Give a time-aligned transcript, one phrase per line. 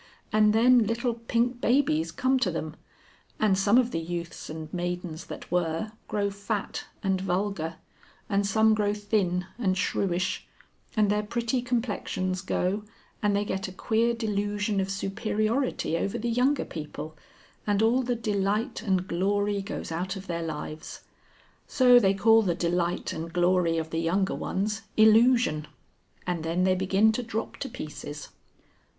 [0.33, 2.75] And then little pink babies come to them,
[3.39, 7.75] and some of the youths and maidens that were, grow fat and vulgar,
[8.27, 10.47] and some grow thin and shrewish,
[10.97, 12.81] and their pretty complexions go,
[13.21, 17.15] and they get a queer delusion of superiority over the younger people,
[17.67, 21.01] and all the delight and glory goes out of their lives.
[21.67, 25.67] So they call the delight and glory of the younger ones, Illusion.
[26.25, 28.29] And then they begin to drop to pieces."